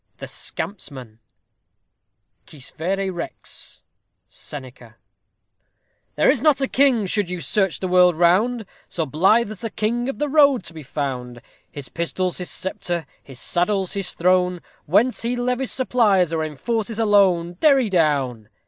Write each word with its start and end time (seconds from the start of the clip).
THE 0.17 0.25
SCAMPSMAN 0.27 1.19
Quis 2.47 2.71
verè 2.71 3.13
rex? 3.15 3.83
SENECA. 4.27 4.95
There 6.15 6.27
is 6.27 6.41
not 6.41 6.59
a 6.59 6.67
king, 6.67 7.05
should 7.05 7.29
you 7.29 7.39
search 7.39 7.79
the 7.79 7.87
world 7.87 8.15
round, 8.15 8.65
So 8.87 9.05
blithe 9.05 9.51
as 9.51 9.61
the 9.61 9.69
king 9.69 10.09
of 10.09 10.17
the 10.17 10.27
road 10.27 10.63
to 10.63 10.73
be 10.73 10.81
found; 10.81 11.39
His 11.71 11.87
pistol's 11.89 12.39
his 12.39 12.49
sceptre, 12.49 13.05
his 13.21 13.39
saddle's 13.39 13.93
his 13.93 14.13
throne, 14.13 14.61
Whence 14.87 15.21
he 15.21 15.35
levies 15.35 15.71
supplies, 15.71 16.33
or 16.33 16.43
enforces 16.43 16.97
a 16.97 17.05
loan. 17.05 17.53
_Derry 17.57 17.87
down. 17.87 18.49